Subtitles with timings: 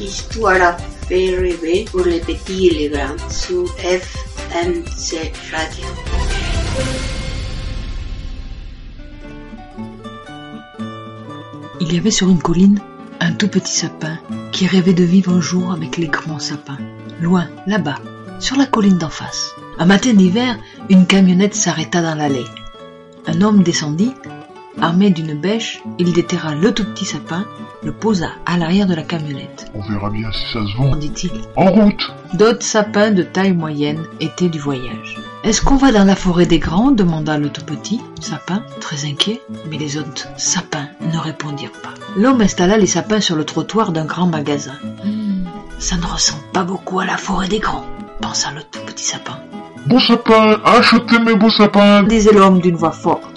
[0.00, 0.78] Histoire
[1.10, 2.00] et les grands
[5.52, 5.86] Radio.
[11.80, 12.80] Il y avait sur une colline
[13.20, 14.18] un tout petit sapin
[14.52, 16.78] qui rêvait de vivre un jour avec les grands sapins.
[17.20, 17.98] Loin, là-bas,
[18.38, 19.52] sur la colline d'en face.
[19.78, 20.58] Un matin d'hiver,
[20.88, 22.46] une camionnette s'arrêta dans l'allée.
[23.26, 24.14] Un homme descendit,
[24.80, 27.44] armé d'une bêche, il déterra le tout petit sapin,
[27.82, 29.70] le posa à l'arrière de la camionnette.
[29.74, 30.96] On verra bien si ça se vend.
[30.96, 31.32] dit-il.
[31.56, 35.16] En route D'autres sapins de taille moyenne étaient du voyage.
[35.42, 36.90] Est-ce qu'on va dans la forêt des grands?
[36.90, 41.94] demanda le tout petit sapin, très inquiet, mais les autres sapins ne répondirent pas.
[42.16, 44.74] L'homme installa les sapins sur le trottoir d'un grand magasin.
[45.04, 45.44] Hmm,
[45.78, 47.86] ça ne ressemble pas beaucoup à la forêt des grands,
[48.20, 49.38] pensa le tout petit sapin.
[49.86, 53.29] Beau sapin, achetez mes beaux sapins disait l'homme d'une voix forte.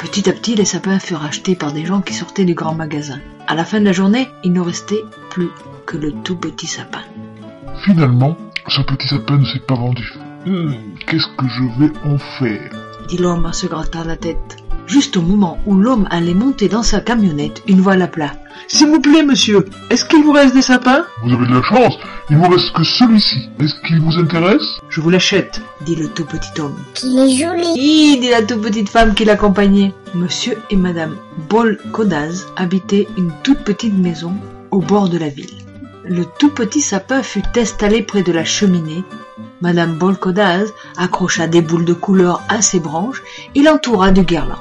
[0.00, 3.20] Petit à petit, les sapins furent achetés par des gens qui sortaient du grand magasin.
[3.46, 5.50] À la fin de la journée, il ne restait plus
[5.84, 7.02] que le tout petit sapin.
[7.84, 8.34] Finalement,
[8.66, 10.10] ce petit sapin ne s'est pas vendu.
[10.46, 10.72] Hmm,
[11.06, 12.70] qu'est-ce que je vais en faire?
[13.08, 14.56] Dit l'homme en se grattant la tête.
[14.90, 18.32] Juste au moment où l'homme allait monter dans sa camionnette, une voix l'appela.
[18.66, 21.04] S'il vous plaît, monsieur, est-ce qu'il vous reste des sapins?
[21.22, 21.96] Vous avez de la chance,
[22.28, 23.48] il ne vous reste que celui-ci.
[23.60, 24.80] Est-ce qu'il vous intéresse?
[24.88, 26.74] Je vous l'achète, dit le tout petit homme.
[26.94, 29.94] Qu'il est joli Hi, dit la toute petite femme qui l'accompagnait.
[30.14, 31.14] Monsieur et madame
[31.48, 34.34] Bol Kodaz habitaient une toute petite maison
[34.72, 35.54] au bord de la ville.
[36.04, 39.04] Le tout petit sapin fut installé près de la cheminée.
[39.60, 43.22] Madame Bolkodaz accrocha des boules de couleur à ses branches
[43.54, 44.58] et l'entoura de guirlandes.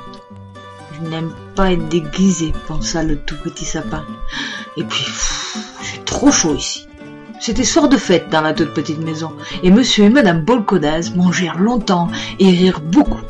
[1.01, 4.05] N'aime pas être déguisé, pensa le tout petit sapin.
[4.75, 5.05] Et puis,
[5.83, 6.87] j'ai trop chaud ici.
[7.39, 9.31] C'était soir de fête dans la toute petite maison,
[9.63, 13.21] et monsieur et madame Bolkodaz mangèrent longtemps et rirent beaucoup.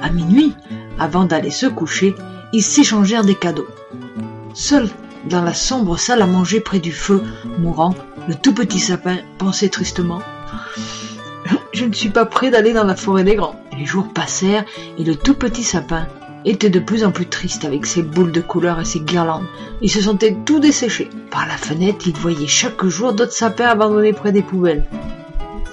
[0.00, 0.54] À minuit,
[0.98, 2.16] avant d'aller se coucher,
[2.52, 3.68] ils s'échangèrent des cadeaux.
[4.54, 4.88] Seul
[5.28, 7.22] dans la sombre salle à manger près du feu,
[7.58, 7.94] mourant,
[8.28, 10.20] le tout petit sapin pensait tristement
[11.72, 13.60] Je ne suis pas prêt d'aller dans la forêt des grands.
[13.78, 14.64] Les jours passèrent
[14.98, 16.06] et le tout petit sapin
[16.44, 19.46] était de plus en plus triste avec ses boules de couleur et ses guirlandes.
[19.80, 21.10] Il se sentait tout desséché.
[21.30, 24.84] Par la fenêtre, il voyait chaque jour d'autres sapins abandonnés près des poubelles.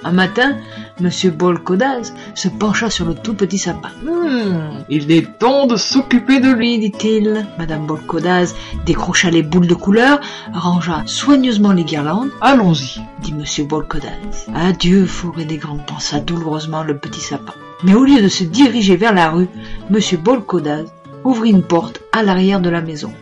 [0.04, 0.58] Un matin,
[1.00, 3.90] Monsieur Bolkodaz se pencha sur le tout petit sapin.
[4.04, 7.46] Hmm, il est temps de s'occuper de lui, dit-il.
[7.60, 8.56] Madame Bolkodaz
[8.86, 10.20] décrocha les boules de couleur,
[10.54, 12.32] rangea soigneusement les guirlandes.
[12.42, 14.48] Allons-y, dit Monsieur Bolkodaz.
[14.56, 17.54] Adieu, forêt des grands, pensa douloureusement le petit sapin.
[17.84, 19.48] Mais au lieu de se diriger vers la rue,
[19.90, 20.86] Monsieur Bolkodaz
[21.24, 23.14] ouvrit une porte à l'arrière de la maison.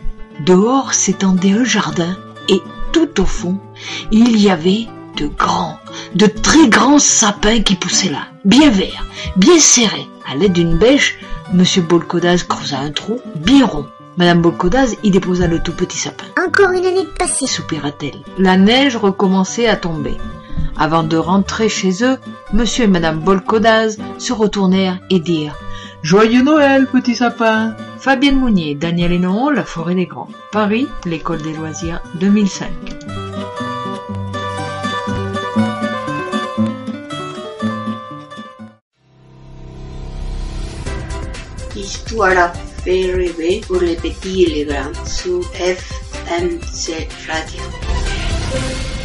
[0.44, 2.16] Dehors s'étendait un jardin
[2.48, 2.60] et
[2.92, 3.58] tout au fond,
[4.10, 5.78] il y avait de grands,
[6.14, 9.06] de très grands sapins qui poussaient là, bien verts,
[9.36, 10.06] bien serrés.
[10.30, 11.18] À l'aide d'une bêche,
[11.52, 13.86] Monsieur Bolkodaz creusa un trou bien rond.
[14.16, 16.26] Madame Bolkodaz y déposa le tout petit sapin.
[16.46, 18.20] Encore une année de passée, soupira-t-elle.
[18.38, 20.16] La neige recommençait à tomber.
[20.76, 22.18] Avant de rentrer chez eux,
[22.52, 25.56] Monsieur et Madame Bolkodaz se retournèrent et dirent
[26.02, 30.28] Joyeux Noël, petit sapin Fabienne Mounier, Daniel Hénon, La Forêt des Grands.
[30.50, 32.68] Paris, l'École des loisirs, 2005.
[41.76, 42.52] Histoire
[42.84, 48.99] fait rêver pour les petits et les grands sur FMC Radio.